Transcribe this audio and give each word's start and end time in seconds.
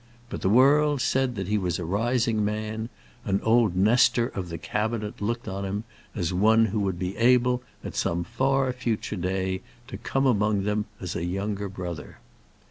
But 0.31 0.41
the 0.41 0.49
world 0.49 0.99
said 0.99 1.35
that 1.35 1.47
he 1.47 1.59
was 1.59 1.77
a 1.77 1.85
rising 1.85 2.43
man, 2.43 2.89
and 3.23 3.39
old 3.43 3.75
Nestor 3.75 4.29
of 4.29 4.49
the 4.49 4.57
Cabinet 4.57 5.21
looked 5.21 5.47
on 5.47 5.63
him 5.63 5.83
as 6.15 6.33
one 6.33 6.65
who 6.65 6.79
would 6.79 6.97
be 6.97 7.15
able, 7.17 7.61
at 7.83 7.93
some 7.95 8.23
far 8.23 8.73
future 8.73 9.15
day, 9.15 9.61
to 9.85 9.97
come 9.99 10.25
among 10.25 10.63
them 10.63 10.85
as 10.99 11.15
a 11.15 11.23
younger 11.23 11.69
brother. 11.69 12.17